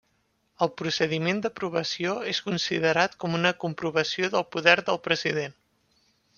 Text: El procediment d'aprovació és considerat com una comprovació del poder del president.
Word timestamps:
El 0.65 0.69
procediment 0.81 1.41
d'aprovació 1.43 2.15
és 2.33 2.41
considerat 2.47 3.15
com 3.25 3.39
una 3.43 3.53
comprovació 3.67 4.33
del 4.37 4.49
poder 4.57 4.77
del 4.91 5.03
president. 5.11 5.59